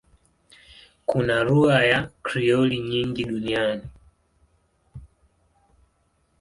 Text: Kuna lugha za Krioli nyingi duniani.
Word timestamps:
Kuna 1.05 1.43
lugha 1.43 1.79
za 1.89 1.99
Krioli 2.23 2.79
nyingi 2.79 3.23
duniani. 3.25 3.83